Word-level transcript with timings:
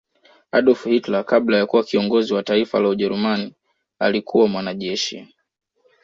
Adolf 0.51 0.83
Hilter 0.83 1.23
kabla 1.25 1.57
ya 1.57 1.65
kuwa 1.65 1.83
kiongozi 1.83 2.33
Wa 2.33 2.43
Taifa 2.43 2.79
la 2.79 2.89
ujerumani 2.89 3.55
alikuwa 3.99 4.47
mwanajeshi 4.47 5.27